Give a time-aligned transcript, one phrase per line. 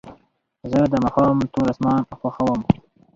[0.71, 2.59] زه د ماښام تور اسمان خوښوم.